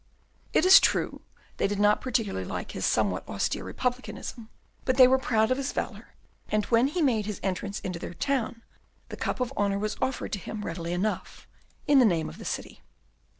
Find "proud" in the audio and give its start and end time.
5.19-5.51